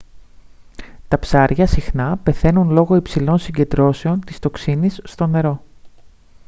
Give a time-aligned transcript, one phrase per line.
[1.07, 5.63] τα ψάρια συχνά πεθαίνουν λόγω υψηλών συγκεντρώσεων της τοξίνης στο νερό